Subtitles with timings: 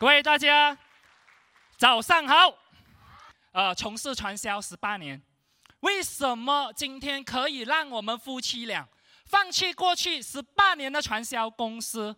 [0.00, 0.78] 各位大家，
[1.76, 2.56] 早上好。
[3.50, 5.20] 呃，从事传销十八年，
[5.80, 8.88] 为什么今天可以让我们夫妻俩
[9.24, 12.14] 放弃过去十八年的传销公司，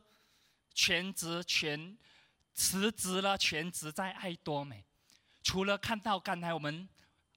[0.75, 1.97] 全职全
[2.53, 4.85] 辞职了，全职在爱多美？
[5.43, 6.87] 除了看到刚才我们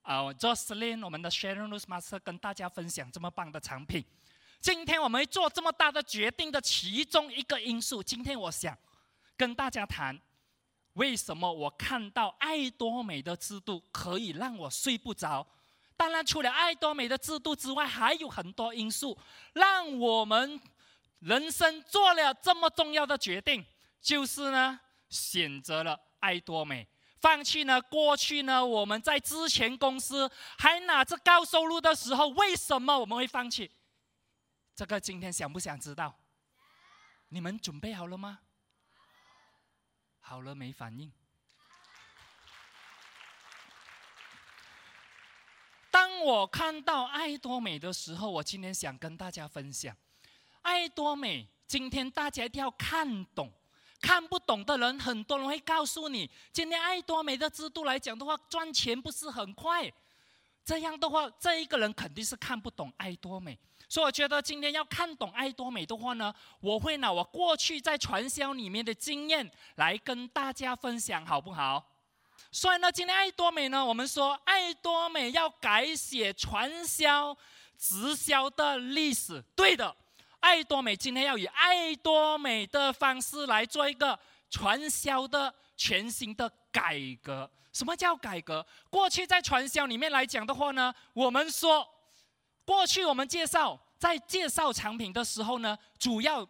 [0.01, 4.03] 呃 Jocelyn 我们的 Sharon Rose Master 跟大家分享这么棒的产品，
[4.59, 8.77] 今天我们做这么大的决定的其中一个因素，今天我想
[9.37, 10.19] 跟大家谈。
[10.93, 15.45] 为什么我看到爱多美的制度可以让我睡不着？
[15.95, 19.17] 当然，除了爱多美的制度之外，还有很多因素
[19.53, 20.59] 让我们
[21.19, 23.65] 人生做了这么重要的决定，
[24.01, 24.79] 就是呢，
[25.09, 26.87] 选择了爱多美，
[27.21, 33.71] 放弃呢过去呢我们在之前公司还拿着高收入的时候，为什么我们会放弃？
[34.75, 36.13] 这个今天想不想知道？
[37.29, 38.39] 你们准备好了吗？
[40.25, 41.11] 好了，没反应。
[45.91, 49.95] 当我看到爱多美的时候，我今天想跟大家分享，
[50.61, 53.51] 爱多美今天大家一定要看懂，
[54.01, 59.91] 看不懂的人，很多人会告诉你，今天爱多美的制度来讲的话，赚钱不是很快。
[60.63, 63.59] 这样的话，这一个人肯定是看不懂爱多美。
[63.93, 71.91] 所以我觉得今天要看懂爱多美的话呢，我会拿我过去在传销里面的经验来跟大家分享，好不好？
[72.51, 77.37] 所以呢，今天爱多美呢，我们说爱多美要改写传销
[77.77, 79.39] 直销的历史。
[79.55, 79.95] 对的，
[80.39, 84.17] 爱多美今天要以爱多美的方式来做一个
[84.49, 87.47] 传销的全新的改革。
[87.71, 88.65] 什么叫改革？
[88.89, 91.87] 过去在传销里面来讲的话呢，我们说。
[92.65, 96.45] 过去我们介绍，在介绍产品的时候呢，主要，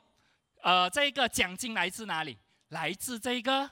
[0.63, 2.35] 呃，这个奖金来自哪里？
[2.69, 3.69] 来自这个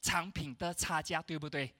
[0.00, 1.74] 产品的差价，对不对？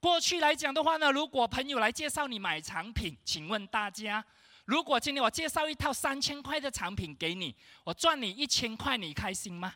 [0.00, 4.24] 过去来讲的话呢，如果朋友来介绍你买产品，请问大家，
[4.64, 7.54] 如果今天我介绍一套三千块的产品给你，
[7.84, 9.74] 我赚你一千块，你开心吗？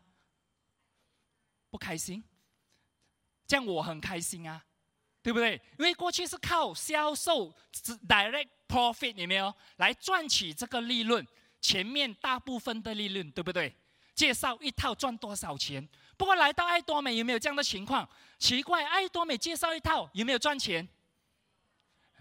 [1.69, 2.25] 不开心？
[3.47, 4.64] 这样我很开心啊，
[5.20, 5.60] 对不对？
[5.78, 7.54] 因为过去是靠销售
[8.09, 8.48] ，direct。
[8.75, 11.25] Profit 有没有来赚取这个利润？
[11.61, 13.73] 前面大部分的利润，对不对？
[14.17, 15.89] 介绍一套赚多少钱？
[16.17, 18.09] 不过来到爱多美有没有这样的情况？
[18.37, 20.89] 奇怪，爱多美介绍一套有没有赚钱？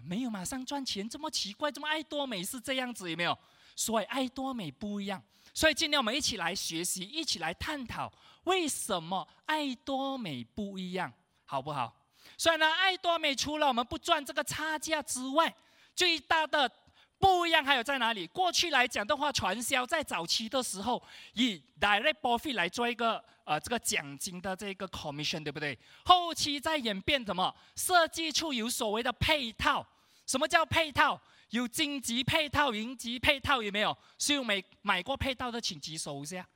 [0.04, 3.10] 没有马上赚钱，这么奇怪，这么爱多美是这样子？
[3.10, 3.36] 有没有？
[3.74, 5.20] 所以爱多美不一样。
[5.52, 8.12] 所以今天我们一起来学习，一起来探讨
[8.44, 11.12] 为什么爱多美不一样，
[11.46, 11.92] 好不好？
[12.38, 15.52] 所以呢，爱多美除了我们不赚这个差价之外，
[15.94, 16.70] 最大的
[17.18, 18.26] 不一样还有在哪里？
[18.26, 21.02] 过去来讲的话，传销在早期的时候
[21.34, 25.78] 以 direct profit 来做一个呃这个奖金的这个 commission，对不对？
[26.04, 27.54] 后期在演变什么？
[27.76, 29.86] 设计出有所谓的配套。
[30.26, 31.20] 什么叫配套？
[31.50, 33.96] 有金级配套、银级配套，有没有？
[34.18, 36.46] 所以有没买过配套的，请举手一下。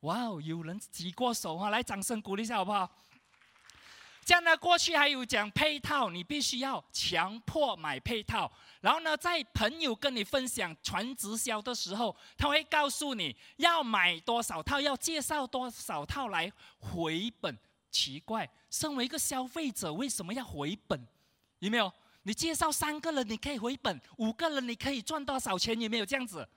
[0.00, 1.70] 哇哦，有人举过手哈！
[1.70, 2.88] 来，掌声鼓励一下好不好？
[4.24, 8.50] 这样呢，过去还有讲配套，你必须要强迫买配套。
[8.80, 17.58] 然后呢，在朋友跟你分享传直销的时候，他会告诉你要买多少套，要介绍多少套来回本。
[17.90, 21.06] 奇怪，身为一个消费者，为什么要回本？
[21.58, 21.92] 有没有？
[22.22, 25.78] 你介绍三个人，你可以回本；五个人，你可以赚多少钱？
[25.80, 26.48] 有没有这样子？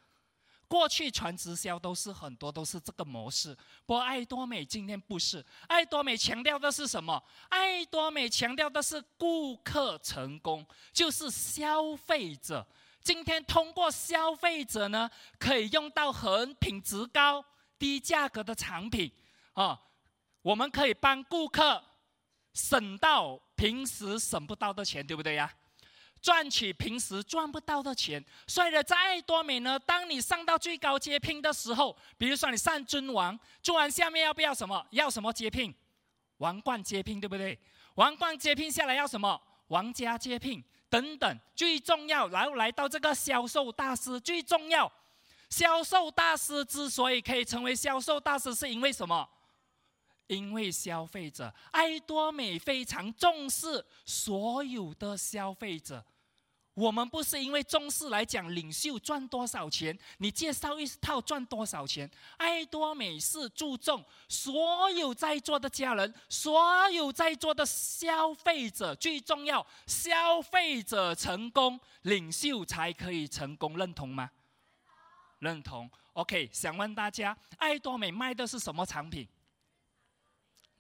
[0.67, 3.55] 过去传直销都是很多都是这个模式，
[3.85, 5.45] 不过爱多美今天不是。
[5.67, 7.23] 爱多美强调的是什么？
[7.49, 12.65] 爱多美强调的是顾客成功，就是消费者
[13.01, 17.45] 今天通过消费者呢，可以用到很品质高、
[17.77, 19.11] 低价格的产品
[19.53, 19.79] 啊，
[20.41, 21.83] 我们可以帮顾客
[22.53, 25.53] 省到平时省不到的钱，对不对呀？
[26.25, 34.83] 赚取平时赚不到的钱，所以呢，在多美呢，当你上到最高阶聘的时候，比如说你上尊王，做完下面要不要什么？
[34.89, 35.71] 要什么阶聘？
[36.37, 37.59] 王冠阶聘，对不对？
[37.93, 39.39] 王冠阶聘下来要什么？
[39.67, 41.39] 王家阶聘等等。
[41.55, 44.91] 最重要，然后来到这个销售大师，最重要，
[45.51, 49.29] 销售大师之所以可以成为销售大师，是因为什么？
[50.25, 56.03] 因为消费者，爱多美非常重视所有的消费者。
[56.75, 62.09] 我们不是因为重视来讲领袖赚多少钱，你介绍一套赚多少钱。
[62.35, 74.29] 爱多美是注重所有在座的家人，所有在座的消费者，最重要，消费者成功，领袖才可以成功，认同吗？
[75.39, 75.89] 认同。
[76.11, 79.25] OK，想问大家，爱多美卖的是什么产品？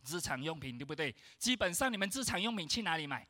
[0.07, 1.15] 日常用品，对不对？
[1.39, 3.25] 基本上你们日常用品去哪里买？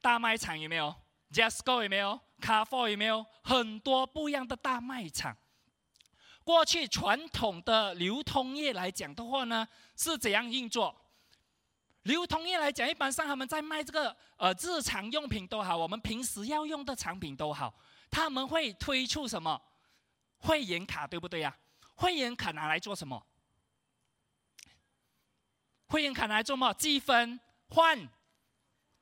[0.00, 0.94] 大卖场有没有
[1.32, 3.24] ？Jasco 有没有？Car For 有没有？
[3.42, 5.36] 很多不一样的大卖场。
[6.44, 10.94] 过去传统的流通业来讲的话呢，是怎样运作？
[12.02, 17.74] 流通业来讲，一般上他们在卖这个呃日常用品都好，我们平时要用的产品都好，
[18.10, 19.60] 他们会推出什么？
[20.38, 21.54] 会员卡，对不对呀？
[21.96, 23.26] 会员卡拿来做什么？
[25.88, 26.72] 会员卡拿来做什么？
[26.74, 28.08] 积分换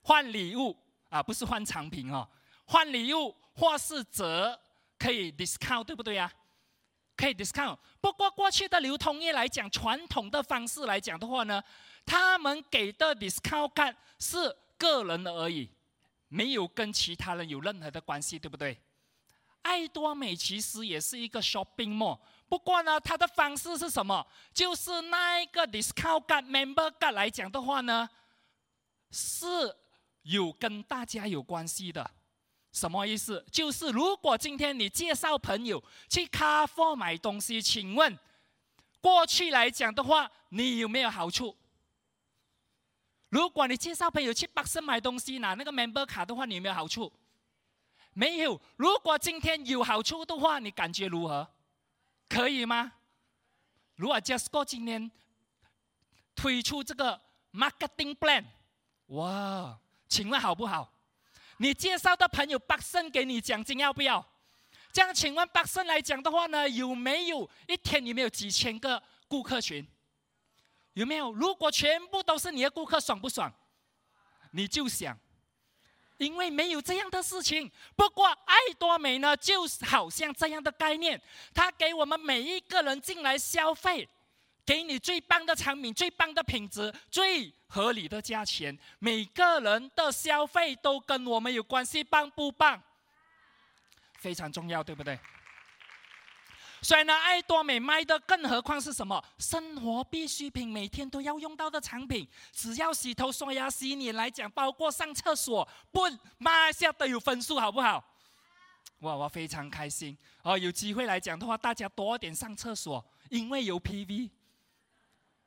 [0.00, 0.76] 换礼物
[1.16, 2.28] 啊，不是换产品哦，
[2.66, 4.58] 换礼物或是折
[4.98, 6.30] 可以 discount，对不对呀？
[7.16, 7.78] 可以 discount。
[8.00, 11.62] 不过过去的流通业来讲，传统的方式来讲的话呢，
[12.04, 15.70] 他们给的 discount 是个人的而已，
[16.28, 18.78] 没有跟其他人有任何的关系，对不对？
[19.62, 24.24] 爱多美其实也是一个 shopping mall，不过呢，它的方式是什么？
[24.52, 28.08] 就是那一个 discount、member card 来讲的话呢，
[29.10, 29.74] 是
[30.26, 32.08] 有跟大家有关系的。
[32.72, 33.44] 什么意思？
[33.50, 38.18] 就是如果今天你介绍朋友去 Carrefour 买东西，请问
[39.00, 41.56] 过去来讲的话，你有没有好处？
[43.30, 47.12] 如果你介绍朋友去百盛买东西拿那个 member 卡的话，你有没有好处？
[48.12, 48.60] 没有。
[48.76, 51.48] 如果今天有好处的话，你感觉如何？
[52.28, 52.92] 可以吗？
[53.94, 55.10] 如果 Jasco 今天
[56.34, 57.20] 推出这个
[57.52, 58.44] marketing plan，
[59.06, 59.78] 哇，
[60.08, 60.92] 请问好不好？
[61.58, 64.24] 你介绍的朋友百胜给你奖金要不要？
[64.92, 69.86] 这样请问百胜来讲的话呢，有没有一天你没有几千个顾客群？
[70.94, 71.32] 有没有？
[71.32, 73.52] 如果全部都是你的顾客，爽不爽？
[74.52, 75.18] 你就想。
[76.18, 77.70] 因为没有这样的事情。
[77.94, 81.20] 不过爱多美呢，就好像这样的概念，
[81.52, 84.08] 它给我们每一个人进来消费，
[84.66, 88.76] 给你最棒的产品、最棒的品质、最合理的价钱。
[88.98, 92.82] 每个人的消费都跟我们有关系，棒不棒？
[94.18, 95.16] 非常重要，对不对？
[96.82, 99.22] 所以呢，爱多美卖的，更何况是什么？
[99.38, 102.28] 生活必需品，每天都要用到的产品。
[102.52, 106.02] 只要洗头、刷牙、洗脸来讲，包括上厕所，不，
[106.38, 108.04] 马上都有分数，好不好？
[109.00, 110.56] 哇，我非常开心哦！
[110.56, 114.30] 有机会来讲的话，大家多点上厕所，因为有 PV。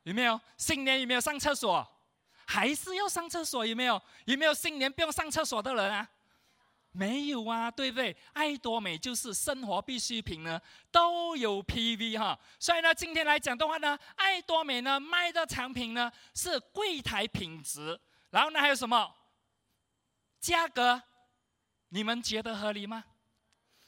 [0.04, 0.40] 有没有？
[0.56, 1.86] 新年有没有上厕所？
[2.46, 3.64] 还是要上厕所？
[3.64, 4.00] 有没有？
[4.24, 6.08] 有没有新年不用上厕所的人啊？
[6.92, 8.16] 没有啊，对不对？
[8.32, 10.60] 爱多美就是生活必需品呢，
[10.90, 12.36] 都有 PV 哈。
[12.58, 18.00] 所以呢，今天来讲的话呢，爱多美呢卖的产品呢是柜台品质，
[18.30, 19.14] 然后呢还有什么？
[20.40, 21.00] 价格，
[21.90, 23.04] 你们觉得合理吗？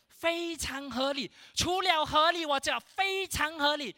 [0.07, 1.29] 非常合理。
[1.55, 3.97] 除了合理，我讲非常合理，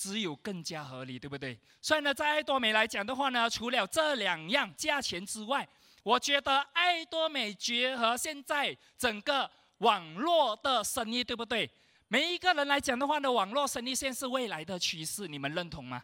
[0.00, 1.58] 只有更加合理，对不对？
[1.82, 5.68] 所以呢，在爱多美来讲的话呢，除了这两样价钱之外，
[6.02, 11.70] 我觉得爱多美结合现在整个网络的生意，对不对？
[12.08, 16.02] 每一个人来讲的话呢，网络生意现在是未来的趋势，你们认同吗？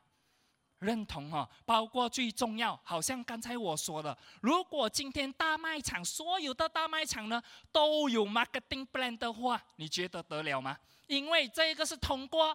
[0.81, 10.77] 认同哈、包括最重要，好像刚才我说的，如果今天大卖场所有的大卖场呢都有 marketing plan 的话，你觉得得了吗？
[11.07, 12.55] 因为这个是通过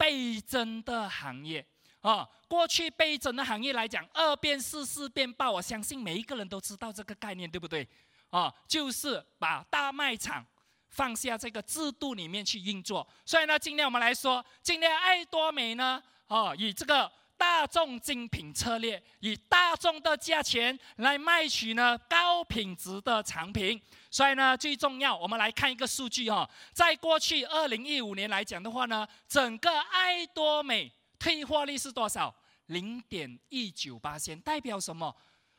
[0.00, 1.62] 倍增的行业。
[2.00, 7.86] 啊，过去倍增的行业来讲，二变四，四变八，我相信每一个人都知道这个概念，对不对？
[8.30, 10.42] 啊，就是把大卖场
[10.88, 13.06] 放下这个制度里面去运作。
[13.26, 23.80] 所以呢，今天我们来说，今天爱多美呢，啊，以这个大众精品策略，以大众的价钱来卖取呢高品质的产品。
[24.10, 30.92] 所以呢，最重要，我们来看一个数据哈，在过去二零一五年来讲的话呢，整个爱多美。
[31.18, 32.34] 退货率是多少？
[32.66, 35.16] 零点一九八仙，代表什么？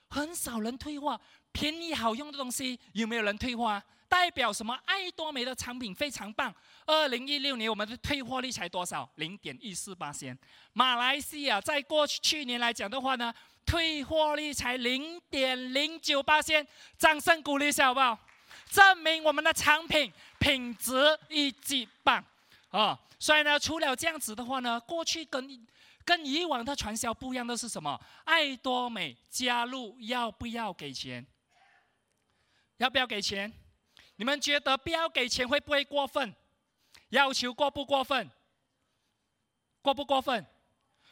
[0.09, 1.19] 很少人退货，
[1.51, 3.83] 便宜好用的东西有没有人退货啊？
[4.11, 4.77] 代表什么？
[4.83, 6.53] 爱多美的产品非常棒。
[6.85, 9.09] 二零一六年我们的退货率才多少？
[9.15, 10.37] 零点一四八仙。
[10.73, 13.33] 马来西亚在过去去年来讲的话呢，
[13.65, 16.67] 退货率才零点零九八仙。
[16.97, 18.19] 掌声鼓励一下好不好？
[18.69, 20.93] 证明我们的产品品质
[21.29, 22.21] 一级棒
[22.69, 22.99] 啊！
[23.17, 25.65] 所以呢，除了这样子的话呢，过去跟
[26.03, 27.97] 跟以往的传销不一样的是什么？
[28.25, 31.25] 爱多美加入要不要给钱？
[32.75, 33.49] 要不要给钱？
[34.21, 36.31] 你们觉得不要给钱会不会过分？
[37.09, 38.29] 要求过不过分？
[39.81, 40.45] 过不过分？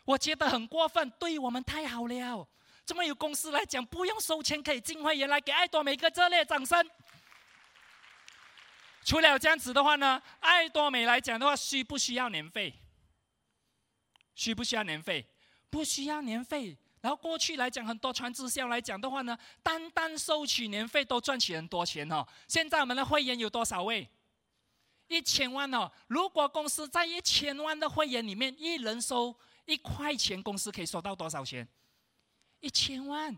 [0.06, 2.48] 我觉得很过分，对我们太好了。
[2.86, 6.88] 这么有公司来讲，不用收钱可以进会员，来给爱多美一个热烈掌声。
[9.04, 12.80] 除了这样子的话呢，爱多美来讲的话，需不需要年费？
[14.36, 15.26] 需不需要年费？
[15.72, 16.78] 不需要年费。
[17.02, 22.28] 然后过去来讲，很多传直销来讲的话呢，单单收取年费都赚取很多钱哦。
[22.48, 24.10] 现在我们的会员有多少位？
[25.08, 25.92] 一千万哦。
[26.08, 31.68] 如果公司在一千万的会员里面，一人收一块钱，公司可以收到多少钱？
[32.60, 33.38] 一千万。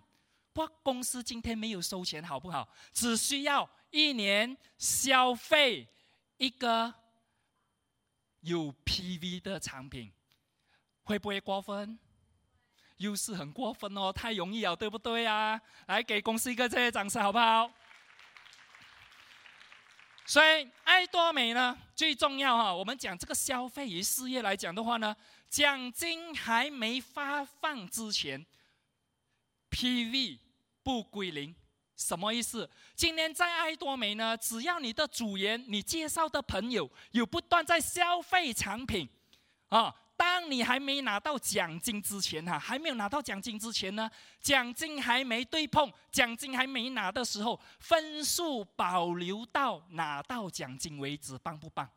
[0.54, 2.68] 不公司今天没有收钱，好不好？
[2.92, 5.88] 只需要一年消费
[6.36, 6.94] 一个
[8.42, 10.12] 有 PV 的产品，
[11.04, 11.98] 会不会过分？
[13.02, 15.60] 又是很过分哦，太容易了，对不对啊？
[15.88, 17.70] 来给公司一个这些掌声，好不好？
[20.24, 22.72] 所以爱多美呢，最重要哈。
[22.74, 25.16] 我们讲这个消费与事业来讲的话呢，
[25.50, 28.46] 奖金还没发放之前
[29.72, 30.38] ，PV
[30.84, 31.56] 不归零，
[31.98, 32.70] 什么意思？
[32.96, 39.10] 今年在爱多美呢，只要你的组员、你介绍的朋友有不断在消费产品，
[39.70, 39.96] 啊。
[40.22, 44.08] 当你还没拿到奖金之前，哈，还没有拿到奖金之前呢，
[44.40, 51.90] 奖金还没对碰，奖金还没拿的时候，分数保留到拿到奖金为止，棒不棒？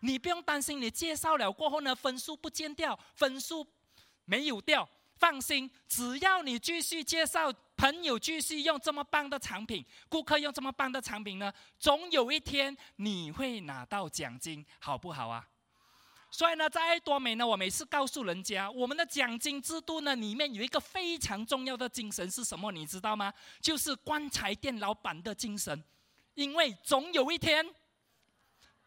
[0.00, 3.66] 你不用担心，你介绍了过后呢，分数不见掉，分数
[4.26, 4.86] 没有掉，
[5.16, 15.48] 放心，只要你继续介绍朋友，继续用这么棒的产品，顾客用这么棒的产品呢，总有一天你会拿到奖金，好不好啊？
[16.34, 22.72] 所以呢，在爱多美呢，我每次告诉人家，我们的奖金制度呢，里面有一个非常重要的精神是什么？
[22.72, 23.30] 你知道吗？
[23.60, 25.84] 就是棺材店老板的精神，
[26.32, 27.62] 因为总有一天，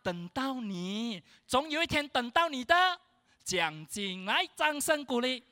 [0.02, 3.00] 等到你，总有一天等到你的
[3.44, 5.44] 奖金，来，掌声鼓励。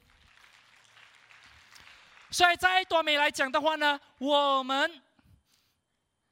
[2.31, 4.99] 所以在爱多美来讲的话呢，我们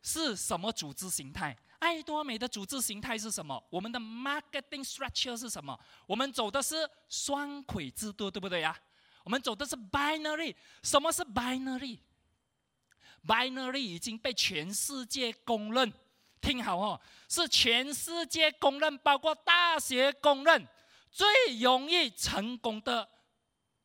[0.01, 1.56] 是什么组织形态？
[1.82, 3.60] 爱多美的组织形态是什么？
[3.72, 5.80] 我们的 marketing structure 是什么？
[6.06, 8.80] 我们走的是双轨制度，对不对呀？
[9.24, 10.56] 我们走的是 binary。
[10.84, 15.92] 什么是 binary？binary 已经被全世界公认，
[16.40, 20.68] 听好哦，是全世界公认，包括大学公认
[21.10, 21.28] 最
[21.60, 23.10] 容易成功的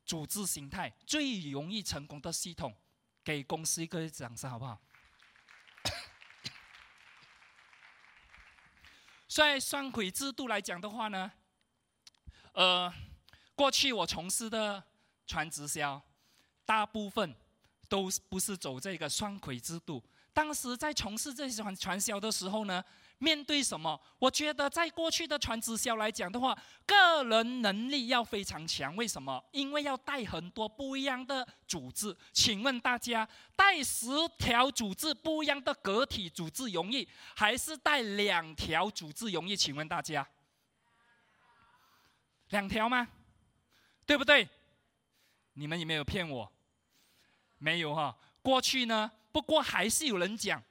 [0.05, 2.71] 组织形态，最容易成功的系统。
[3.23, 4.79] 给公司一个掌声，好不好？
[9.27, 11.31] 在双轨制度来讲的话呢，
[12.53, 12.91] 呃，
[13.55, 14.83] 过去我从事的
[15.25, 16.01] 传直销，
[16.65, 17.35] 大部分
[17.87, 20.03] 都不是走这个双轨制度。
[20.33, 22.83] 当时在从事这些传传销的时候呢，
[23.17, 23.99] 面对什么？
[24.19, 28.95] 我觉得在过去的传直销来讲的话，个人能力要非常强。
[28.95, 29.43] 为什么？
[29.51, 32.15] 因为要带很多不一样的组织。
[32.31, 39.55] 请问大家，带十条组织不一样的个体组织容易，还是带两条组织容易？
[39.55, 40.27] 请问大家，
[42.49, 43.07] 两条吗？
[44.05, 44.47] 对不对？
[45.53, 46.51] 你们有没有骗我？
[47.57, 48.15] 没有哈。
[48.41, 50.61] 过去呢，不过还是有人讲。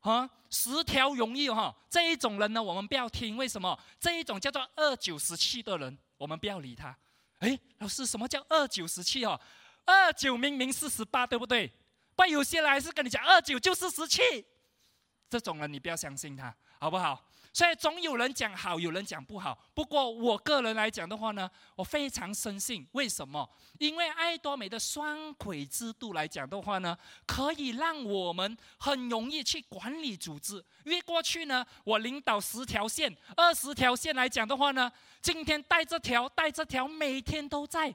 [0.00, 3.36] 啊，十条容易哈，这一种人呢，我们不要听。
[3.36, 3.76] 为什么？
[3.98, 6.96] 这一种叫做二九十七的人，我们不要理他。
[7.40, 9.40] 哎，老师，什么叫二九十七哦？
[9.84, 11.72] 二九明明是十八，对不对？
[12.14, 14.22] 不，有些人还是跟你讲二九就是十七，
[15.28, 17.25] 这种人你不要相信他，好不好？
[17.56, 19.58] 所以总有人讲好，有人讲不好。
[19.72, 22.86] 不过我个人来讲的话呢，我非常深信。
[22.92, 23.48] 为什么？
[23.78, 26.94] 因为爱多美的双轨制度来讲的话呢，
[27.24, 30.62] 可以让我们很容易去管理组织。
[30.84, 37.94] 因为过去呢，我领导十条线、二十条线来讲的话呢，今天带这条、带这条，每天都在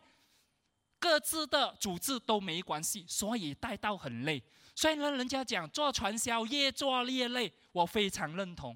[0.98, 4.42] 各自的组织都没关系，所以带到很累。
[4.74, 8.76] 所以呢，人家讲做传销越做越累，我非常认同。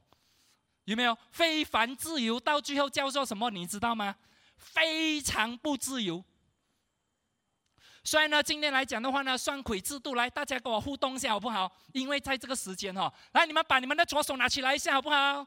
[0.85, 2.39] 有没有非凡自由？
[2.39, 3.51] 到最后叫做什么？
[3.51, 4.15] 你知道吗？
[4.57, 6.23] 非常不自由。
[8.03, 11.75] 所以呢，今天来讲的话呢，双轨制度，来大家跟我互动一下好不好？
[11.91, 15.45] 因为在这个时间哈，来你们把你们的左手拿起来一下好不好？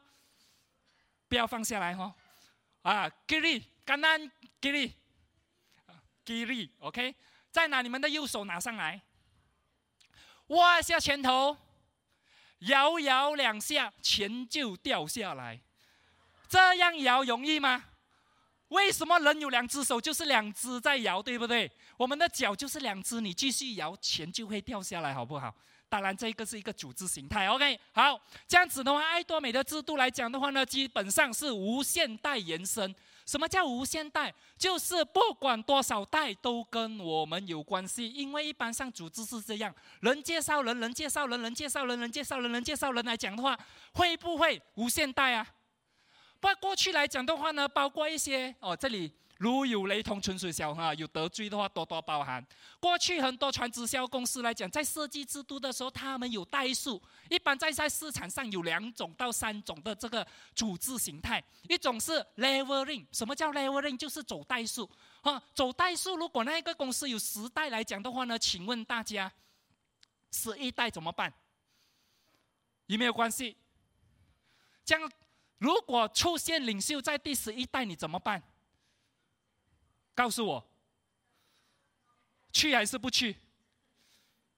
[1.29, 2.13] 不要放下来哈。
[2.81, 4.93] 啊，给力，简单，给力，
[6.25, 7.15] 给力，OK。
[7.51, 9.01] 再拿你们的右手拿上来，
[10.47, 11.57] 握一下拳头。
[12.59, 15.59] 摇摇两下，钱就掉下来。
[16.47, 17.85] 这样摇容易吗？
[18.69, 21.71] 为什么人有两只手就是两只在摇，对不对？
[21.97, 25.55] 我们的脚就是两只，你继续摇，钱就会掉下来，好不好？
[25.89, 27.47] 当然，这个是一个组织形态。
[27.47, 32.95] OK，好，这样子的话，爱多美的制度来讲的话呢，基本上是无限代延伸。
[33.29, 34.33] 什么叫无限代？
[34.57, 43.55] 就是不管多少代都跟我们有关系，因为一般像组织是这样：人介绍人，人介绍人，人介绍人，人介绍人，人介绍人来讲的话，
[43.93, 45.47] 会不会无限代啊？
[46.39, 52.45] 不过过去来讲的话呢，包括一些哦，这里如有雷同，纯属巧合，有得罪的话多多包涵。
[52.77, 63.97] 过去很多传直销公司来讲，在设计制度的时候，他们有代数，一般在在市场上有两种到三种的这个组织形态，一种是 leveling，什么叫 leveling？
[63.97, 64.89] 就是走代数
[65.21, 66.17] 啊，走代数。
[66.17, 69.31] 如果那一个公司有十代来讲的话呢，请问大家，
[70.31, 71.33] 十一代怎么办？
[72.87, 73.55] 有没有关系？
[74.83, 75.09] 这样，
[75.59, 78.43] 如果出现领袖在第十一代，你怎么办？
[80.19, 80.69] 告诉我，
[82.51, 83.37] 去还是不去？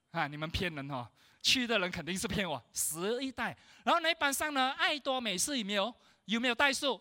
[0.09, 1.07] 啊，你们骗人哦！
[1.43, 2.59] 去的人肯定是骗我。
[2.73, 5.93] 十一代，然后那一般上呢，爱多美是有没有？
[6.25, 6.99] 有没有代数？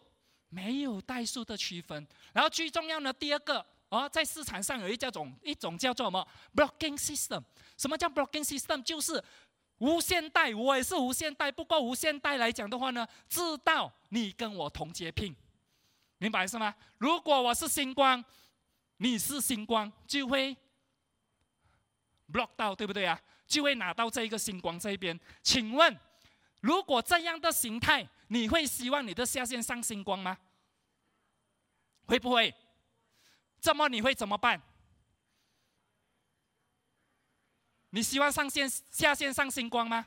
[0.50, 2.06] 没有代数的区分。
[2.34, 7.42] 然后最重要的第二个，哦，在市场上有一叫种一种叫做什么？blocking system。
[7.78, 8.82] 什么叫 blocking system？
[8.82, 9.24] 就是。
[9.78, 11.50] 无限代，我也是无限代。
[11.50, 15.34] 不过无限代来讲的话呢，知道你跟我同阶聘，
[16.18, 16.74] 明白是吗？
[16.98, 18.22] 如果我是星光，
[19.02, 20.54] 你是星光，就会
[22.30, 23.18] block 到，对不对啊？
[23.46, 25.18] 就会拿到这一个星光这一边。
[25.42, 25.98] 请问，
[26.60, 30.36] 如果这样的形态，你会希望你的下线上星光吗？
[32.04, 32.54] 会不会？
[33.58, 34.60] 这么你会怎么办？
[37.88, 40.06] 你希望上线下线上星光吗？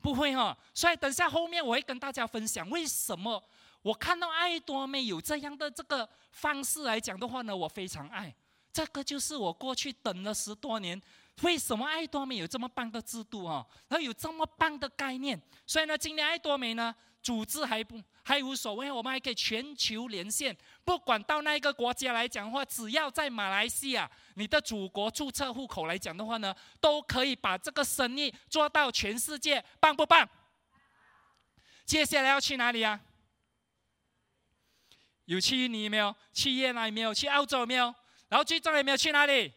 [0.00, 3.48] 不会哈、哦，所以等下后面我会跟大家分享为什么
[3.82, 8.34] 我看到爱多美有这样的这个方式来讲的话呢，我非常爱。
[8.72, 11.00] 这个就是我过去等了十多年，
[11.42, 13.66] 为什么爱多美有这么棒的制度啊？
[13.88, 16.94] 然后有这么棒的概念，所以呢，今年爱多美呢。
[17.22, 30.28] 组织还不还无所谓，我们还可以全球连线，不管到那个国家来讲的话，只要在马来西亚你的祖国注册户口来讲的话呢，都可以把这个生意做到全世界，棒不棒？
[31.84, 33.00] 接下来要去哪里啊？
[35.32, 36.14] 有去印尼没有？
[36.32, 37.12] 去越南没有？
[37.12, 37.94] 去澳洲没有？
[38.28, 39.52] 然后最重要有没有去哪里？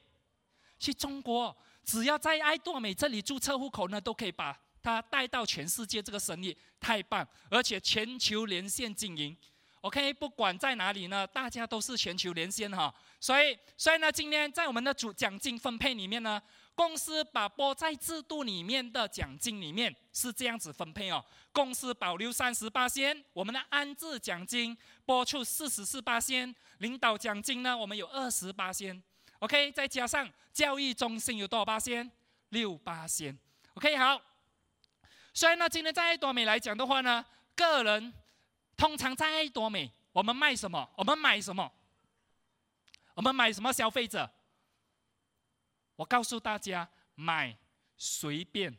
[0.79, 4.57] 去中国，只要在爱多美这里注册户口呢，都可以把。
[4.81, 9.35] 它带到全世界这个生意太棒，而且全球连线经营
[9.81, 12.93] ，OK，不管在哪里呢，大家都是全球连线哈。
[13.19, 16.39] 所以，所以呢，今天在我们的主奖金分配里面呢，
[16.75, 21.23] 公司把拨在制度里面的奖金里面是这样子分配哦。
[21.53, 29.01] 公司保留三十八仙，我们的安置奖金拨出四十四八仙，领导奖金呢，我们有二十八仙
[29.39, 32.11] ，OK，再加上教育中心有多少八仙？
[32.49, 33.37] 六八仙
[33.75, 34.21] ，OK，好。
[35.33, 38.13] 所以呢，今天在爱多美来讲的话呢，个人
[38.75, 40.89] 通常在爱多美，我们卖什么？
[40.97, 41.71] 我们买什么？
[43.13, 43.71] 我们买什么？
[43.71, 44.29] 消费者，
[45.95, 47.55] 我告诉大家，买
[47.97, 48.75] 随便，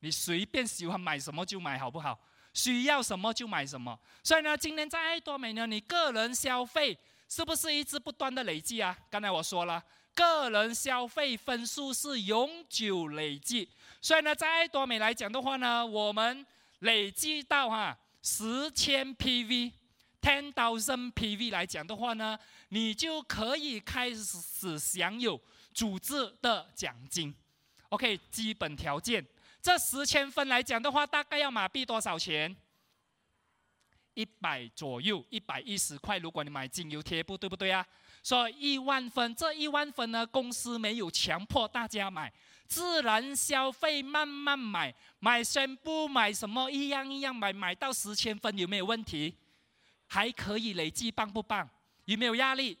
[0.00, 2.18] 你随便喜欢买什么就买，好不好？
[2.52, 3.98] 需要什么就买什么。
[4.22, 8.96] 所以呢，今天在爱多美呢，你个人消费是不是一直不断的累积啊？
[9.10, 9.82] 刚才我说了。
[10.14, 13.68] 个人消费分数是永久累计，
[14.00, 16.46] 所以呢，在爱多美来讲的话呢，我们
[16.78, 22.38] 累计到哈十千 PV，ten thousand PV 来讲的话呢，
[22.70, 25.38] 你就可以开始享有
[25.76, 27.34] 组织的奖金。
[27.90, 29.24] OK，基本条件，
[29.60, 32.56] 这十千分来讲的话，大概要马币多少钱？
[34.14, 36.16] 一百左右，一百一十块。
[36.16, 37.86] 如果你买精油贴布，对不对啊？
[38.22, 42.32] 说一万分，这一万分呢，公司没有强迫大家买，
[42.66, 49.36] 自然消费，慢慢买，买宣布买什么一样一样买，买到十千分有没有问题？
[50.06, 51.68] 还可以累计，棒不棒？
[52.06, 52.78] 有没有压力？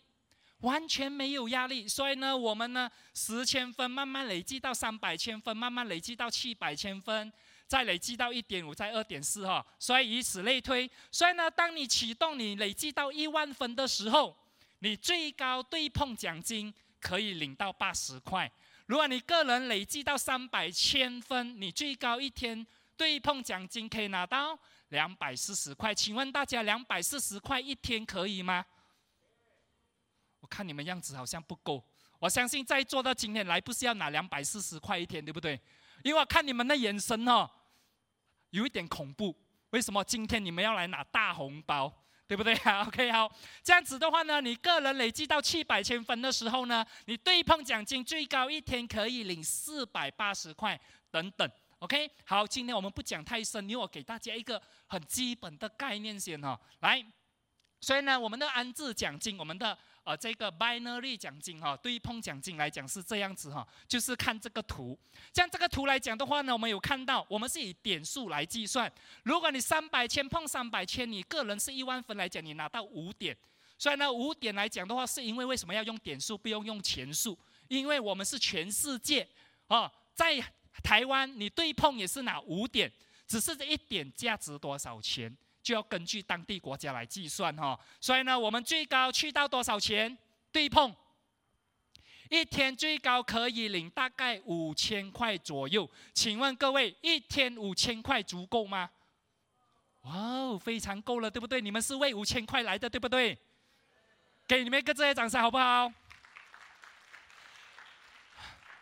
[0.60, 1.86] 完全没有压力。
[1.88, 7.32] 所以呢，我们呢十千分慢慢累积到三百千分，慢慢累积到七百千分，
[7.66, 9.64] 再累积到一点五，再二点四哈。
[9.78, 10.90] 所以以此类推。
[11.10, 14.36] 所以呢，当你启动你累积到一万分的时候。
[14.80, 18.48] 你最高对碰奖金可以领到八十块。
[18.84, 22.64] 如果你个人累计到三百千分，你最高一天
[22.94, 24.56] 对碰奖金可以拿到
[24.90, 25.94] 两百四十块。
[25.94, 28.64] 请问大家，两百四十块一天可以吗？
[30.46, 31.84] 看你们样子好像不够。
[32.18, 35.60] 我相信在座的今天来不是要拿两百四十块一天，对不对？
[36.02, 37.48] 因为我看你们的眼神哦，
[38.50, 39.36] 有一点恐怖。
[39.70, 41.92] 为什么今天你们要来拿大红包？
[42.26, 42.82] 对不对啊？
[42.88, 43.30] OK，好，
[43.62, 50.80] 这样子的话呢，你个人累计到七百千分的时候呢，你对碰奖金最高一天可以领四百八十块
[51.10, 51.48] 等等。
[51.80, 56.58] OK，好，今天我们不讲太深，因为我给大家一个很基本的概念先哈。
[56.80, 57.04] 来，
[57.80, 59.76] 所以呢，我们的安置奖金，我们的。
[60.06, 64.96] 呃，这个 binary 奖金哈，对碰奖金来讲是这样子哈，就是看这个图。
[65.34, 68.90] 像这个图来讲的话呢，我们有看到，我们是以点数来计算。
[69.24, 73.36] 如果你三百千碰三百千，你个人是一万分来讲，你拿到五点。
[73.76, 77.36] 所以呢，五点来讲的话，是因为为什么要用点数，不用用钱数？
[77.66, 79.26] 因为我们是全世界
[79.66, 80.40] 哦，在
[80.84, 82.88] 台湾你对碰也是拿五点，
[83.26, 85.36] 只是这一点价值多少钱，
[85.66, 90.16] 就要根据当地国家来计算哈、所以呢，我们最高去到多少钱？
[90.52, 90.94] 对碰
[92.30, 95.90] 一天最高可以领大概五千块左右。
[96.14, 98.88] 请问各位，一天五千块足够吗？
[100.02, 101.60] 哇哦，非常够了，对不对？
[101.60, 103.36] 你们是为五千块来的，对不对？
[104.46, 105.92] 给你们一个热烈掌声，好不好？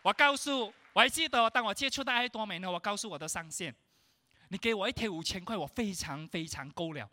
[0.03, 3.75] 我告诉，我还记得当我接触到爱多美呢，我告诉我的上线，
[4.49, 7.09] 你给我一天五千块，我非常非常够了，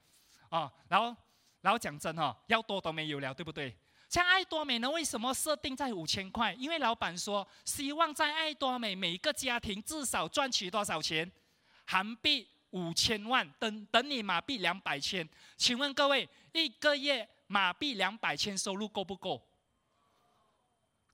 [0.48, 1.16] 啊，然后，
[1.60, 3.76] 然后讲真哈，要多都没有了，对不对？
[4.08, 6.52] 像爱多美呢，为什么设定在五千块？
[6.54, 11.30] 因为老板说，希望在爱多美每一个家庭至少赚取多少钱？
[11.86, 15.26] 韩币五千万，等等你马币两百千。
[15.56, 17.28] 请问各位，一个月？
[17.46, 19.46] 马币两百千收入够不够？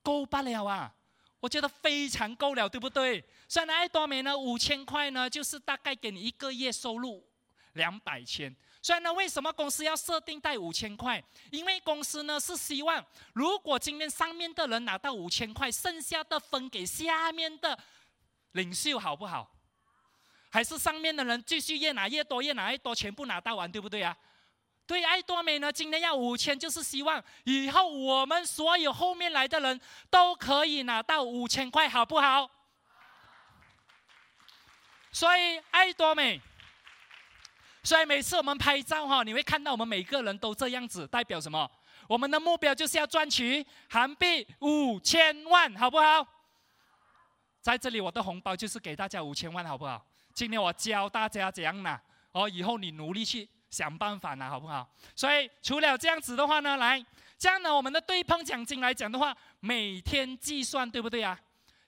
[0.01, 0.95] 够不了啊！
[1.39, 3.23] 我觉得非常够了，对不对？
[3.47, 7.25] 虽然爱多美呢，五千块呢，就是大概给你一个月收入
[7.73, 8.53] 两百千。
[8.81, 11.21] 所以呢，为什么公司要设定在五千块？
[11.51, 17.77] 因为公司呢是希望，如果今天上面的人拿到五千块，剩下的分给下面的
[18.53, 19.49] 领袖，好不好？
[20.49, 24.17] 还是上面的人继续越拿越多，越拿越多，全部拿到完，对不对啊？
[24.89, 32.49] 对，爱多美呢，今天要五千，就是希望以后我们所有后面来的人都可以拿到五千块，好不好？
[35.11, 36.41] 所以爱多美，
[37.83, 41.69] 所以每次我们拍照哈，你会看到我们每个人都这样子，代表什么？
[42.07, 46.25] 我们的目标就是要赚取韩币五千万，好不好？
[47.61, 50.03] 在这里，我的红包就是给大家五千万，好不好？
[50.33, 53.47] 今天我教大家怎样拿，哦，以后你努力去。
[53.69, 54.89] 想办法拿，好不好？
[55.15, 57.03] 所以除了这样子的话呢，来
[57.37, 61.39] 这样呢，我们的对碰奖金来讲的话，每天计算，对不对啊？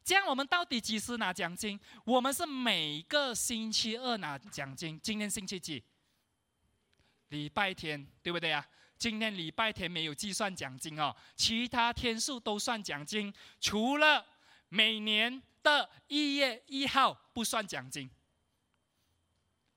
[0.04, 1.80] 这样我们到底几时拿奖金？
[2.06, 5.00] 我们是每个星期二拿奖金。
[5.02, 5.84] 今天星期几？
[7.30, 8.65] 礼拜天，对不对啊？
[8.98, 14.26] 今天礼拜天没有计算奖金哦，其他天数都算奖金，除了
[14.70, 18.10] 每年的一月一号不算奖金。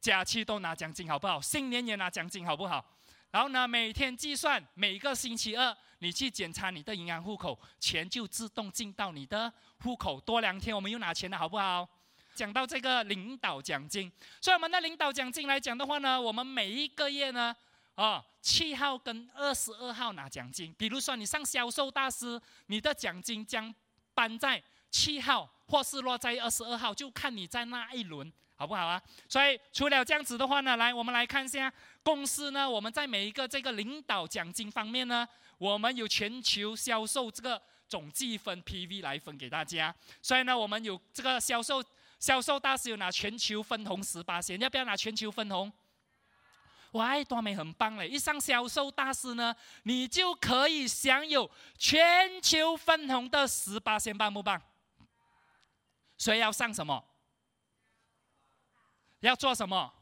[0.04, 1.40] 假期都拿奖金好不好？
[1.40, 2.84] 新年也拿奖金好不好？
[3.30, 10.20] 然后呢，每天计算，每个星期二你去检查你的银行户口，钱就自动进到你的户口。
[10.20, 11.88] 多两天我们又拿钱了，好不好？
[12.34, 14.12] 讲到这个领导奖金，
[14.42, 17.56] 所以我们的领导奖金来讲的话呢，我们每一个月呢，
[17.94, 20.70] 啊，七号跟二十二号拿奖金。
[20.74, 23.74] 比如说你上销售大师，你的奖金将
[24.12, 28.30] 颁在七号，或是落在二十二号，就看你在那一轮。
[28.56, 29.02] 好不好啊？
[29.28, 35.26] 所以除了这样子的话呢，来我们来看一下公司呢，我们在每一个这个领导奖金方面呢，
[35.58, 39.94] 我们有全球销售这个总计分 PV 来分给大家。
[40.22, 41.82] 所以呢，我们有这个销售
[42.20, 45.72] 销售大师有拿全球分红十八仙，要不要拿全球分红？
[46.92, 48.06] 哇，多美很棒嘞！
[48.06, 54.62] 一上销售大师呢，你就可以享有全球分红的十八仙，棒不棒？
[56.16, 57.04] 所以要上什么？
[59.28, 59.92] 要做什么？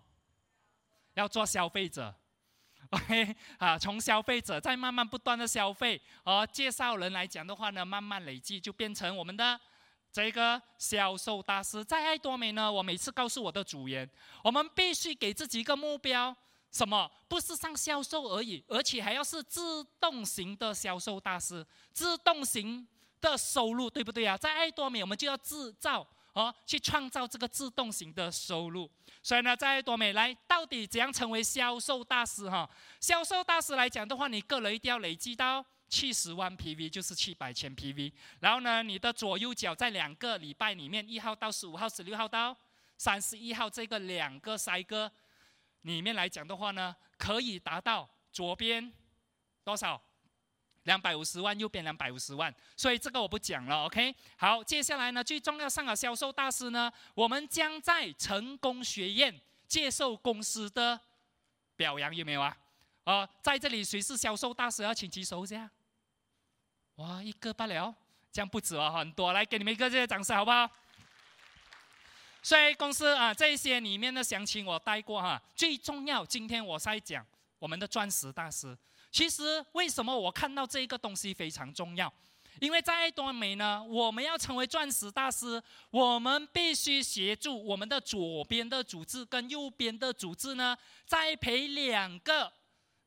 [1.15, 2.15] 要做消费者，
[2.91, 3.79] OK 啊？
[3.79, 9.61] 从消费者再慢慢不断的消费，而介绍人来讲的话呢，慢慢累积就变成我们的
[10.11, 11.85] 这个销售大师。
[11.85, 14.09] 在爱多美呢，我每次告诉我的组员，
[14.43, 16.35] 我们必须给自己一个目标，
[16.71, 17.11] 什么？
[17.29, 22.89] 不是上销售而已，而且还要是自动型的销售大师，自动型
[23.21, 24.37] 的收入，对不对啊？
[24.37, 26.07] 在爱多美，我们就要制造。
[26.33, 28.91] 哦，去创造这个自动型的收入。
[29.23, 32.49] 所以呢，在多美来，到底怎样成为销售大师？
[32.49, 32.69] 哈，
[33.01, 38.13] 销售大师来讲的话，你个人一定要累积到七十万 PV，就是七百千 PV。
[38.41, 42.57] 然后呢，你的左右脚在两个礼拜里面，一号到十五号、十六号到
[42.97, 45.11] 三十一号这个两个赛哥
[45.83, 48.93] 里面来讲的话呢，可以达到左边
[49.63, 50.01] 多少？
[50.85, 54.15] 两百五十万，右边两百五十万，所以这个我不讲了，OK？
[54.37, 60.99] 好，接下来呢，最重要上了销售大师呢，我们将在成功学院接受公司的
[61.77, 62.57] 表扬，有没有啊？
[63.05, 64.83] 啊、在这里谁是销售大师？
[64.83, 65.71] 要请举手一下。
[66.97, 67.95] 哇，一个罢了，
[68.33, 70.69] 这样不止啊，很多，来给你们一个热烈掌声，好不好？
[72.43, 77.25] 所以公司啊，这些里面的详情我带过哈，最重要，今天我在讲
[77.61, 78.77] 我们的钻石大师。
[79.13, 82.13] 其实为什么我看到这个东西非常重要？
[82.61, 92.53] 因为在多美呢，我们要成为钻石大师，我们必须协助我们的左边的组织跟右边的组织呢，栽培两个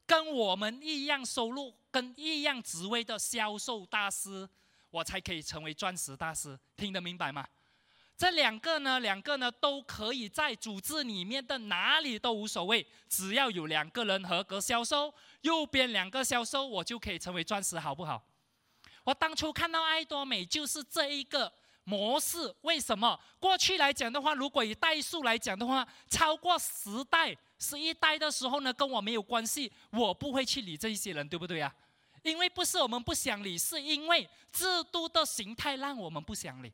[0.06, 4.48] 跟我们一样收入、跟一样职位的销售大师，
[4.90, 6.60] 我才可以成为钻石大师。
[6.76, 7.48] 听得明白吗？
[8.18, 18.24] 这两个呢，两个呢都可以在组织里面的哪里都无所谓，只要有两个人合格销售，右边两个销售，我就可以成为钻石，好不好？
[19.04, 21.52] 我当初看到爱多美就是这一个
[21.84, 22.56] 模式。
[22.62, 23.20] 为什么？
[23.38, 31.76] 过去来讲的话，如果以代数来讲的话，超过十代、十一代的时候呢，跟我没有关系，我不会去理这一些人，对不对呀？
[32.24, 36.72] 因为不是我们不想理，是因为制度的形态让我们不想理。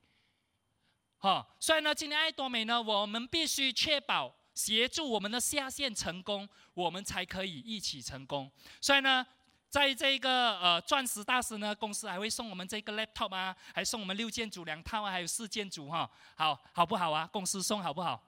[1.23, 8.51] 好，所以呢，今天爱多美呢，我们必须确保协助我们的下线成功，我们才可以一起成功。
[8.81, 9.23] 所以呢，
[9.69, 17.29] 在这个呃钻石大师呢，公司还会送我们这个 laptop 啊，还送我们六件组两套啊，还有四件组哈，好好不好啊？
[17.31, 18.19] 公司送好不好？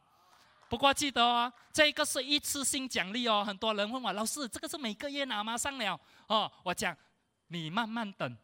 [0.69, 3.43] 不过记得哦，这个是一次性奖励哦。
[3.43, 5.57] 很多人问我，老师，这个是每个月拿吗？
[5.57, 6.95] 上了哦，我讲
[7.47, 8.37] 你慢慢等。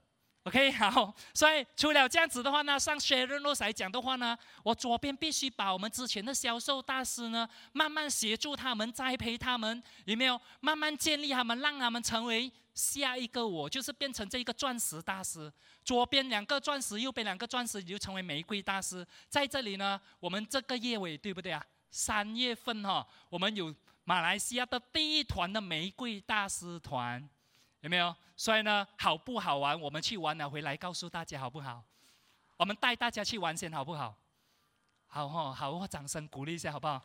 [0.43, 10.39] OK， 好，所以除了这样子的话呢，上 Sharon Rose 来讲的话呢，我左边必须把我们之前的销售大师呢，慢慢协助他们，栽培他们，有没有？
[10.61, 15.51] 慢慢建立他们，让他们成为下一个我，就是变成这一个钻石大师。
[15.83, 19.05] 左边两个钻石，右边两个钻石，你就成为玫瑰大师。
[19.27, 21.61] 在这里呢，我们这个月尾对不对啊？
[21.91, 23.75] 三月份哈、哦，我们有
[24.05, 27.29] 马来西亚的第一团的玫瑰大师团。
[27.81, 28.15] 有没有？
[28.35, 29.79] 所以呢，好不好玩？
[29.79, 31.83] 我们去玩了回来告诉大家好不好？
[32.57, 34.15] 我们带大家去玩先好不好？
[35.07, 37.01] 好哈，好，我掌声鼓励一下好不好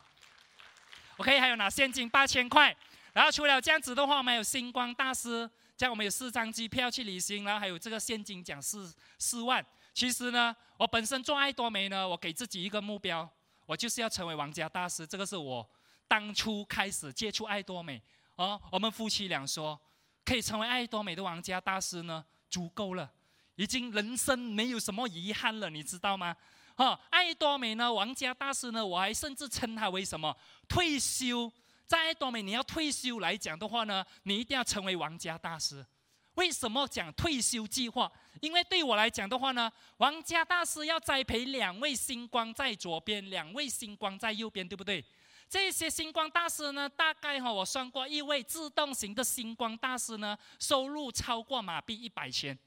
[1.17, 2.75] ？OK，还有拿现金八千块。
[3.13, 9.65] 然后除了这样子的话，我们还有星光大师，这样我们有四张机票去旅行，然后还有这个现金奖四四万。
[9.93, 13.27] 其实呢，我本身做爱多美呢，我给自己一个目标，
[13.65, 15.07] 我就是要成为王家大师。
[15.07, 15.67] 这个是我
[16.05, 18.01] 当初开始接触爱多美
[18.35, 19.79] 哦，我们夫妻俩说。
[20.25, 23.09] 可以成为爱多美的王家大师呢，足够了，
[23.55, 26.35] 已经人生没有什么遗憾了，你知道吗？
[26.75, 30.35] 哈，爱多美呢，王家大师呢，我还甚至称他为什么？
[30.67, 31.49] 退休，
[31.85, 35.85] 在爱多美你要退休来讲的话呢，你一定要成为王家大师。
[36.33, 38.11] 为什么讲退休计划？
[38.41, 45.05] 因为对我来讲的话呢，王家大师要栽培两位星光在左边，两位星光在右边，对不对？
[45.47, 52.57] 这些星光大师呢，大概哈，我算过一位自动型的星光大师呢，收入超过马币一百千。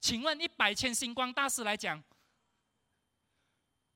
[0.00, 2.02] 请问一百千星光大师来讲，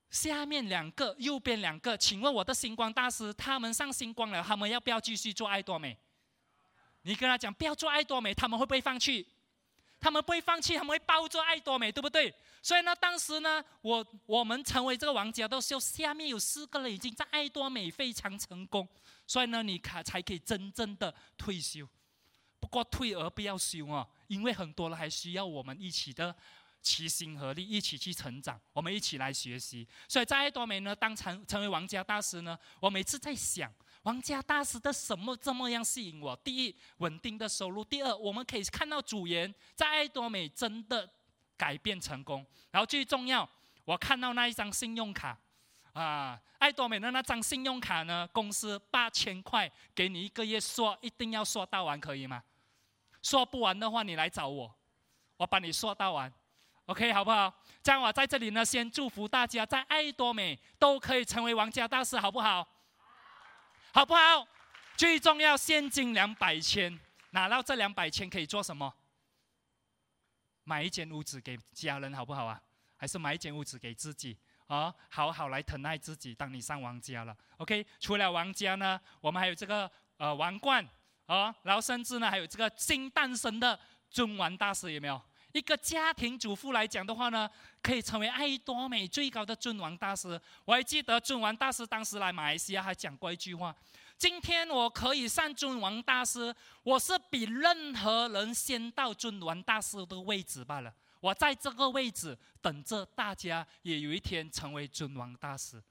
[0.09, 5.97] 下面两个，右边两个，请问我的星光大师，他们上星光了，他们要不要继续做爱多美？
[7.03, 9.27] 你跟他讲不要做爱多美，他们会不会放弃？
[10.03, 12.33] 他们不会放弃，他们会抱着爱多美，对不对？
[12.61, 18.85] 所以呢，当时呢，我我们成为这个王家的时候，下面有四个人已经在爱多美非常成功，
[19.25, 21.87] 所以呢，你看才可以真正的退休。
[22.59, 26.35] 不过退而不要休啊，因为很多人还需要我们一起的
[26.81, 29.87] 齐心合力，一起去成长，我们一起来学习。
[30.09, 33.73] 所以在爱多美呢，当成成为王家大师呢，我每次在想。
[34.03, 36.35] 王家大师的什么这么样吸引我？
[36.37, 41.09] 第一，稳定的收入；第二，我们可以看到主人在爱多美真的
[41.57, 42.45] 改变成功。
[42.69, 43.49] 然后最重要，
[43.85, 45.37] 我看到那一张信用卡，
[45.93, 52.43] 啊，爱多美的那张信用卡呢，公司八千块给你一个月刷，一定要刷到完，可以吗？
[53.21, 54.75] 刷不完的话，你来找我，
[55.37, 56.31] 我帮你刷到完
[56.87, 57.53] ，OK，好不好？
[57.81, 62.67] 这样我在这里呢，先祝福大家在爱多美都可以成为王家大师，好不好？
[63.95, 64.47] 好不好？
[64.97, 68.91] 最重要，现金两百千，拿到这两百千可以做什么？
[70.63, 72.59] 买一间屋子给家人，好不好啊？
[72.97, 74.91] 还是买一间屋子给自己啊？
[75.09, 76.33] 好好来疼爱自己。
[76.33, 77.85] 当你上王家了，OK？
[77.99, 80.83] 除了王家呢，我们还有这个呃王冠
[81.27, 83.79] 啊，然后甚至呢还有这个新诞生的
[84.09, 85.21] 尊王大师，有没有？
[85.53, 87.49] 一个家庭主妇来讲的话呢，
[87.81, 90.39] 可以成为爱多美最高的尊王大师。
[90.65, 93.73] 我还记得尊王大师当时来马来西亚还讲过一句话
[94.17, 100.91] ：“今天我可以上尊王大师，我是比任何人先到尊王大师的位置罢了。
[101.19, 105.81] 我在这个位置等着大家，也有一天成为尊王大师。”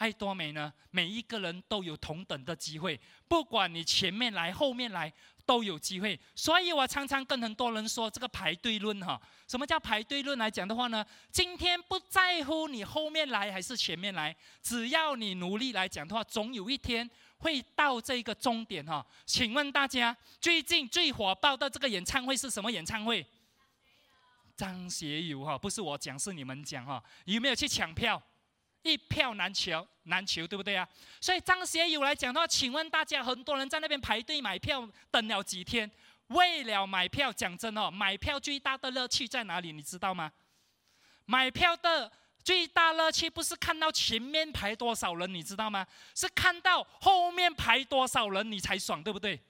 [0.00, 5.12] 爱多美呢，每一个人都有同等的机会，不管你前面来后面来。
[5.46, 9.20] 都有机会，所以我常常跟很多人说这个排队论哈。
[9.48, 11.04] 什么叫排队论来讲的话呢？
[11.32, 17.08] 今天不在乎你后面来还是前面来，只要你努力来讲的话，总有一天
[17.38, 19.04] 会到这个终点哈。
[19.26, 23.26] 请问大家，最近最火爆的这个演唱会是什么演唱会？
[24.56, 27.02] 张学友哈，不是我讲，是你们讲哈。
[27.24, 28.22] 有没有去抢票？
[28.82, 30.88] 一票难求，难求，对不对啊？
[31.20, 35.90] 所以张学友来讲的话，请问大家，很多人在那边排队买票，等了几天，
[36.28, 39.72] 为了买票，讲真哦，买票最大的乐趣在哪里？
[39.72, 40.32] 你知道吗？
[41.26, 42.10] 买票的
[42.42, 45.86] 最大乐趣不是看到前面排多少人，你知道吗？
[46.14, 49.40] 是看到后面排多少人，你才爽，对不对？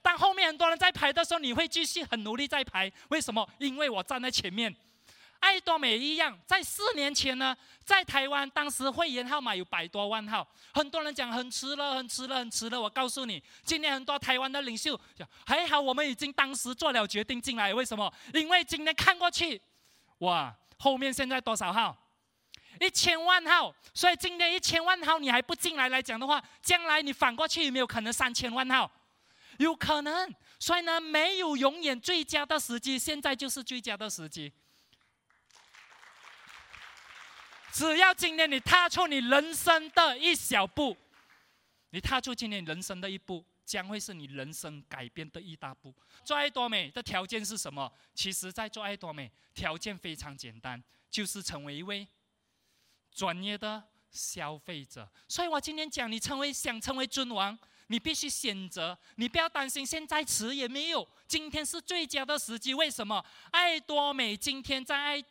[0.00, 2.90] 当后面很多人在排的时候，你会继续很努力在排。
[3.08, 3.46] 为什么？
[3.58, 4.74] 因为我站在前面。
[5.40, 12.80] 爱多美一样，在四年前呢，在台湾当时会员号码有百多万号，很多人讲很迟了，很迟了，很迟了。
[12.80, 17.72] 我告诉你，今天很多台湾的领袖讲，还好我们已经当时做了决定进来。
[17.72, 18.12] 为什么？
[18.34, 19.60] 因为今天看过去，
[20.18, 21.96] 哇，后面现在多少号？
[22.80, 23.74] 一千万号。
[23.94, 28.90] 所以今天一千万号你还不进来来讲的话，将来你反过去有没有可能三千万号？
[29.58, 30.34] 有可能。
[30.58, 34.52] 所以呢，没有永远最佳的时机，现在就是最佳的时机。
[37.72, 40.96] 只要今天你踏出你人生的一小步，
[41.90, 45.94] 你踏出今天人生的一步，将会是你人生改变的一大步。
[46.24, 47.90] 做爱多美的条件是什么？
[48.14, 52.06] 其实，在做爱多美，条件非常简单，就是成为一位
[53.12, 55.08] 专业的消费者。
[55.28, 57.56] 所以我今天讲，你成为想成为尊王，
[57.88, 62.74] 你必须选择，你不要担心现在迟也没有，今天是最佳的时机。
[62.74, 63.24] 为什么？
[63.50, 65.24] 爱多美今天在爱。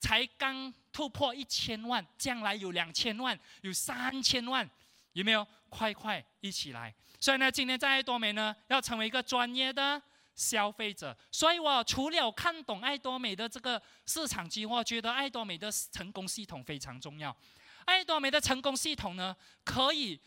[0.00, 4.68] 才刚突破一千万，将来有两千万，有三千万，
[5.12, 5.46] 有没有？
[5.68, 6.94] 快快一起来！
[7.20, 10.00] 所以呢，今天在爱多美呢，要成为一个专业的
[10.36, 11.14] 消费者。
[11.30, 17.36] 所以我除了看懂爱多美的这个市场机会，觉得爱多美的成功系统非常重要。
[17.84, 20.18] 爱多美的成功系统呢，可以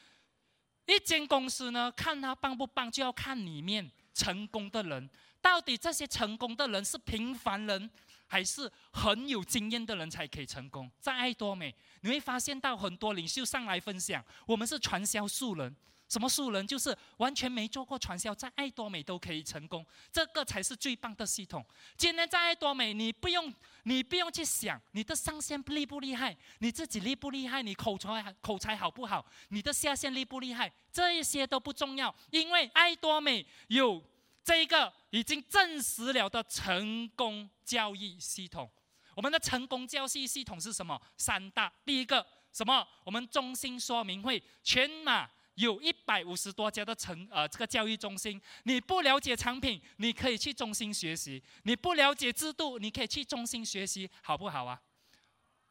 [0.85, 5.09] 一间公司呢，看它棒不棒，就要看里面成功的人，
[5.41, 7.89] 到底这些成功的人是平凡人，
[8.29, 10.89] 还是很有经验的人才可以成功。
[11.01, 15.75] 在爱多美，你会发现到很多领袖上来分享，我们是传销素人。
[16.07, 16.65] 什么素人？
[16.65, 19.85] 就是完全没做过传销，在爱多美都可以成功。
[20.11, 21.63] 这个才是最棒的系统。
[21.97, 34.03] 今天在爱多美，你不用，你不用去想你的上线厉不厉害，你自己厉不厉害，你口才口才好不好，你的下线厉不厉害，这一些都不重要，因为爱多美有。
[34.49, 38.67] 这一个已经证实了的成功教育系统，
[39.15, 40.99] 我们的成功教育系统是什么？
[41.17, 42.83] 三大，第一个什么？
[43.05, 54.81] 我们中心说明会，全马有一百五十多家的成呃这个教育中心，你不了解产品，你可以去中心学习；你不了解制度，你可以去中心学习，好不好啊？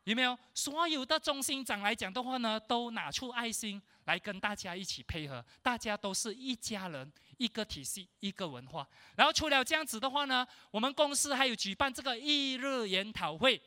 [0.04, 0.38] 有没有？
[0.54, 7.12] 所有的中心长来讲的话呢，都拿出爱心来跟大家一起配合，大家都是一家人。
[7.38, 8.86] 一个体系，一个文化。
[9.16, 13.60] 然后除了这样子的话呢，我们公司还有举办这个一日研讨会。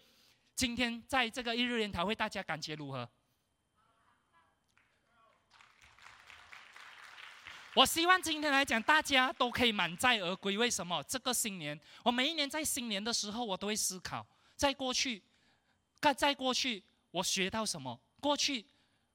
[0.55, 3.09] 今天在这个一日研讨会，大家感觉如何？
[7.73, 10.57] 我希望今天来讲，大家都可以满载而归。
[10.57, 11.01] 为什么？
[11.03, 15.23] 这个新年，我每一年在新年的时候，我都会思考，在过去，
[16.17, 17.99] 在过去我学到什么？
[18.19, 18.65] 过去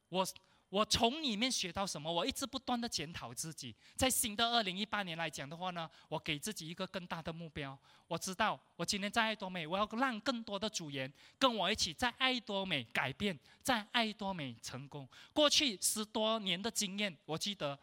[0.09, 0.27] 我。
[0.69, 2.13] 我从里面学到什么？
[2.13, 3.75] 我一直不断的检讨自己。
[3.95, 7.79] 在新的二零一八年来讲的话呢，我给自己一个更大的目标。
[8.09, 15.09] 我知道，我今天在爱多美，我要让更多的组员跟我一起在爱多美改变，在爱多美成功。
[15.33, 17.79] 过去十多年的经验，我记得，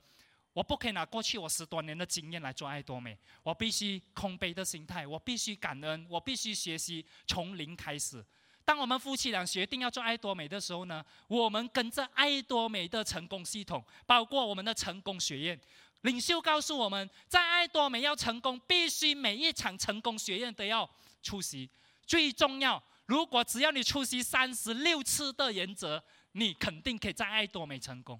[0.51, 3.17] 我不可以拿过去我十多年的经验来做爱多美。
[3.43, 8.23] 我必须空杯的心态，我必须感恩，我必须学习从零开始。
[8.65, 15.59] 当我们夫妻俩决定要做爱多美的时候呢，我们跟着爱多美的成功系统，包括我们的成功学院，
[16.01, 20.89] 领袖告诉我们，在爱多美要成功，必须每一场成功学院都要
[21.21, 21.69] 出席。
[22.05, 28.19] 最重要，如果只要你出席三十六次的原则，你肯定可以在爱多美成功。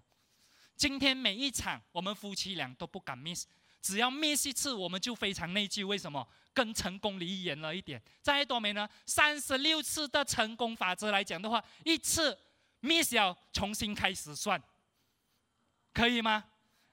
[0.76, 3.46] 今天每一场，我们夫妻俩都不敢 miss。
[3.82, 5.86] 只要 miss 一次，我们就非常内疚。
[5.86, 6.28] 为什么？
[6.54, 8.02] 跟成功离远了一点。
[8.22, 12.38] 在多美呢，三十六次的成功法则来讲的话，一次
[12.82, 14.62] miss 要重新开始算，
[15.94, 16.44] 可以吗？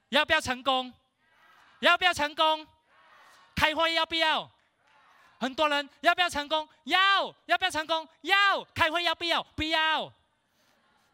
[0.09, 0.91] 要不要成功？
[1.79, 2.67] 要不要成功？
[3.55, 4.49] 开会要不要？
[5.39, 6.67] 很多人要不要成功？
[6.83, 7.33] 要。
[7.45, 8.07] 要不要成功？
[8.21, 8.63] 要。
[8.73, 9.41] 开会要不要？
[9.55, 10.11] 不要。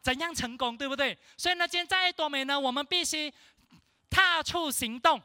[0.01, 0.77] 怎样成功？
[0.77, 1.17] 对不对？
[1.37, 3.33] 所以呢，今天在多美呢，我们必须
[4.09, 5.21] 踏出行动。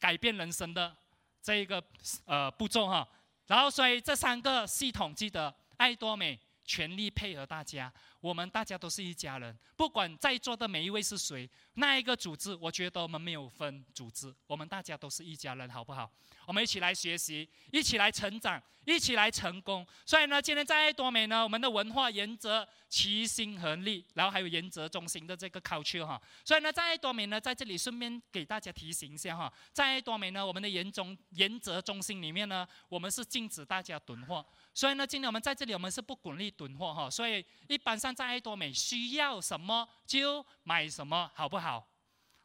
[0.00, 0.96] 改变人生的
[1.42, 1.82] 这一个
[2.24, 3.06] 呃步骤哈，
[3.46, 16.10] 然后所以这三个系统记得爱多美全力配合大家，我们大家都是一家人，不管在座的每一位是谁，那一个组织，我觉得我们没有分组织，我们大家都是一家人，好不好？
[16.46, 19.86] 我们一起来学习，一起来成长，一起来成功。
[20.04, 26.20] 所以呢，今天在爱多美呢，我们的文化原则齐心合力，然后还有原则中心的这个 culture 哈。
[26.44, 34.44] 所以呢，在爱多美呢，在这里顺便给大家提醒一下哈，在爱多美呢，我们的原中原则中心里面呢，我们是禁止大家囤货。
[34.74, 37.10] 所以呢，今天我们在这里，我们是不鼓励囤货哈。
[37.10, 41.86] 所以一般上在爱多美需要什么就买什么，好不好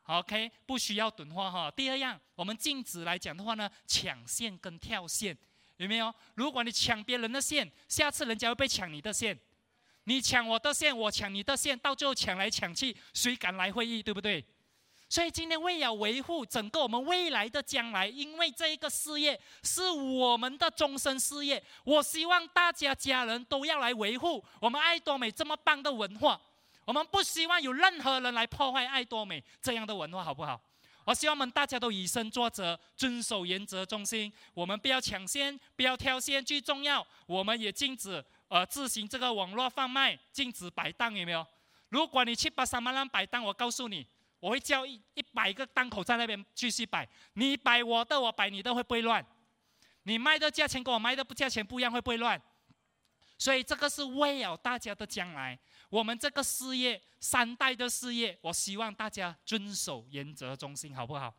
[0.03, 1.71] ？OK，不需要囤货哈。
[1.71, 5.37] 第二样，我们禁止来讲的话呢，抢线跟跳线，
[5.77, 6.13] 有没有？
[6.35, 9.39] 如果你抢别人的线，下次人家会被抢你的线。
[10.03, 14.45] 你抢我的线，我抢你的线，到最后抢来抢去，谁敢来会议，对不对？
[15.09, 26.39] 所以今天为了维护整个我们未来的将来，因为这一个事业是我们的终身事业，我希望大家家人都要来维护我们爱多美这么棒的文化。
[26.83, 30.59] 我们不希望有任何人来破坏爱多美这样的文化，好不好？
[31.05, 34.31] 我希望我们大家都以身作则，遵守原则中心。
[34.53, 41.47] 我们不要抢先，不要挑先，最重要，我们也禁止呃自行这个网络贩卖，禁止摆档，有没有？
[41.87, 44.05] 如果你去巴沙马兰摆档，我告诉你，
[44.39, 49.25] 我会叫一一百个档口在那边继续摆，你摆我的，我摆你的，会不会乱？
[50.03, 52.41] 你卖的价钱跟我卖的不价钱不一样，会不会乱？
[53.37, 55.57] 所以这个是为了大家的将来。
[55.89, 61.33] 我们这个事业，三代的事业，我希望大家遵守原则中心，好不好？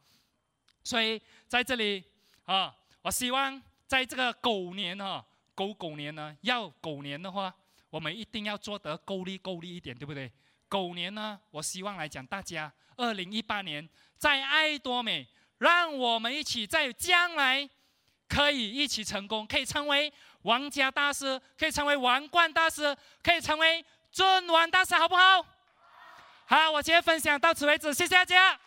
[0.85, 2.05] 所以在这里
[2.45, 5.25] 啊，我希望在这个狗年哈，
[5.55, 7.55] 狗狗年呢，要狗年的话，
[7.91, 10.33] 我们一定要做得够力够力一点，对不对？
[10.69, 13.89] 狗年呢，我希望来讲，大家二零一八年
[14.19, 15.27] 在爱多美，
[15.57, 17.67] 让我们一起在将来
[18.29, 23.83] 可以一起成功，可以成为王家大师，可以成为王冠大师，可以成为。
[24.11, 25.45] 尊王大师好不好？
[26.47, 28.59] 好，我今天分享到此为止，谢谢大家。